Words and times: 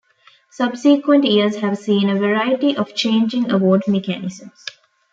Subsequent 0.49 1.25
years 1.25 1.57
have 1.57 1.77
seen 1.77 2.09
a 2.09 2.15
variety 2.17 2.75
of 2.75 2.95
changing 2.95 3.51
award 3.51 3.83
mechanisms. 3.87 4.65